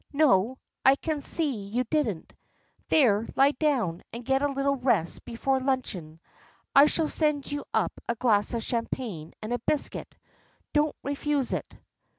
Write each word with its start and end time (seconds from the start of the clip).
No. 0.13 0.57
I 0.83 0.95
can 0.95 1.21
see 1.21 1.61
you 1.65 1.83
didn't. 1.83 2.33
There, 2.89 3.27
lie 3.35 3.51
down, 3.51 4.01
and 4.11 4.25
get 4.25 4.41
a 4.41 4.47
little 4.47 4.75
rest 4.75 5.23
before 5.25 5.59
luncheon. 5.59 6.19
I 6.73 6.87
shall 6.87 7.07
send 7.07 7.51
you 7.51 7.65
up 7.71 7.93
a 8.09 8.15
glass 8.15 8.55
of 8.55 8.63
champagne 8.63 9.33
and 9.43 9.53
a 9.53 9.59
biscuit; 9.59 10.15
don't 10.73 10.95
refuse 11.03 11.53
it." 11.53 11.71